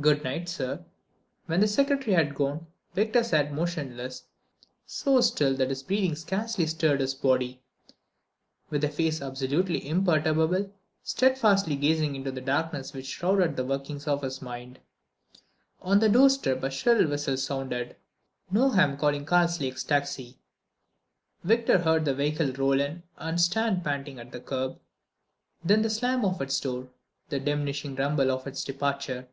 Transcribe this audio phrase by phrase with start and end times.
[0.00, 0.84] "Good night, sir."
[1.46, 4.24] When the secretary had gone, Victor sat motionless,
[4.84, 7.60] so still that his breathing scarcely stirred his body,
[8.70, 10.72] with a face absolutely imperturbable,
[11.04, 14.80] steadfastly gazing into that darkness which shrouded the workings of his mind.
[15.80, 17.94] On the doorstep a shrill whistle sounded:
[18.52, 20.40] Nogam calling Karslake's taxi.
[21.44, 24.80] Victor heard the vehicle roll in and stand panting at the curb,
[25.64, 26.88] then the slam of its door,
[27.28, 29.28] the diminishing rumble of its departure.